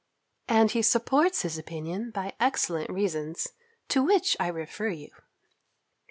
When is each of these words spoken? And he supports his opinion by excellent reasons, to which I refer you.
And 0.47 0.71
he 0.71 0.81
supports 0.81 1.43
his 1.43 1.59
opinion 1.59 2.09
by 2.09 2.33
excellent 2.39 2.89
reasons, 2.89 3.49
to 3.89 4.01
which 4.01 4.35
I 4.39 4.47
refer 4.47 4.87
you. 4.89 5.11